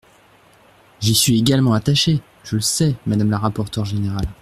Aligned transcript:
J’y 0.99 1.13
suis 1.13 1.37
également 1.37 1.73
attachée! 1.75 2.21
Je 2.43 2.55
le 2.55 2.61
sais, 2.63 2.95
madame 3.05 3.29
la 3.29 3.37
rapporteure 3.37 3.85
générale. 3.85 4.25